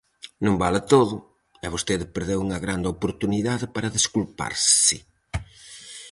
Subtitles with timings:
[0.45, 1.15] Non vale todo,
[1.65, 4.97] e vostede perdeu unha grande oportunidade para desculparse.